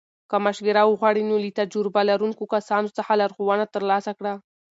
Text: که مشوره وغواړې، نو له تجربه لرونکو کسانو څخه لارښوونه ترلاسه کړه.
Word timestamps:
که 0.29 0.37
مشوره 0.45 0.83
وغواړې، 0.87 1.21
نو 1.29 1.35
له 1.43 1.49
تجربه 1.59 2.01
لرونکو 2.09 2.43
کسانو 2.55 2.93
څخه 2.97 3.11
لارښوونه 3.19 3.65
ترلاسه 3.75 4.11
کړه. 4.19 4.33